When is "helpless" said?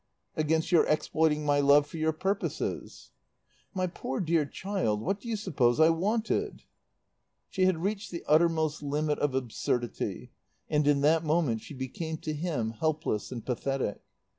12.71-13.31